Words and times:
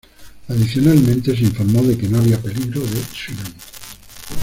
Adicionalmente 0.47 1.37
se 1.37 1.43
informó 1.43 1.83
de 1.83 1.95
que 1.95 2.09
no 2.09 2.17
había 2.17 2.41
peligro 2.41 2.81
de 2.81 3.01
tsunami. 3.13 3.53